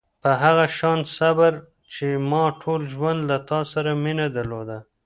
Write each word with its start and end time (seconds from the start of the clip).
په 0.23 0.31
هغه 0.43 0.65
شان 0.77 0.99
صبر 1.17 1.53
چې 1.93 2.07
ما 2.29 2.43
ټول 2.61 2.81
ژوند 2.93 3.19
له 3.29 3.37
تا 3.49 3.59
سره 3.73 3.91
مینه 4.03 4.27
درلوده. 4.37 4.77